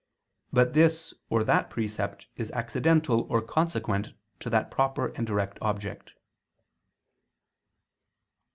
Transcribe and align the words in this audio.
But 0.51 0.73
this 0.73 1.13
or 1.29 1.43
that 1.43 1.69
precept 1.69 2.25
is 2.35 2.49
accidental 2.53 3.27
or 3.31 3.39
consequent 3.39 4.13
to 4.39 4.49
that 4.49 4.71
proper 4.71 5.09
and 5.09 5.27
direct 5.27 5.59
object. 5.61 6.13